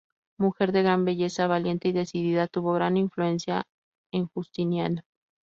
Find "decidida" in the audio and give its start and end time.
1.91-2.47